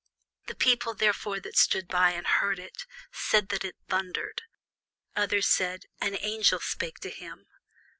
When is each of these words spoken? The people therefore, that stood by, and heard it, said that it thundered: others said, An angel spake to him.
The 0.47 0.55
people 0.55 0.95
therefore, 0.95 1.39
that 1.41 1.55
stood 1.55 1.87
by, 1.87 2.13
and 2.13 2.25
heard 2.25 2.57
it, 2.57 2.87
said 3.11 3.49
that 3.49 3.63
it 3.63 3.75
thundered: 3.87 4.41
others 5.15 5.45
said, 5.47 5.85
An 6.01 6.17
angel 6.21 6.59
spake 6.59 6.97
to 7.01 7.11
him. 7.11 7.45